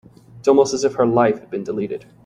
It 0.03 0.39
was 0.39 0.47
almost 0.47 0.73
as 0.73 0.83
if 0.83 0.95
her 0.95 1.05
life 1.05 1.39
had 1.41 1.51
been 1.51 1.63
deleted. 1.63 2.05